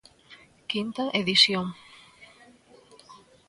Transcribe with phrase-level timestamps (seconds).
[0.71, 1.65] Quinta edición.